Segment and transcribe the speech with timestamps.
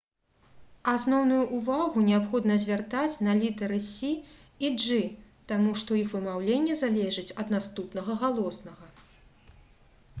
[0.91, 4.09] асноўную ўвагу неабходна звяртаць на літары «c»
[4.69, 4.97] и «g»
[5.51, 8.85] таму што іх вымаўленне залежыць ад наступнага галоснага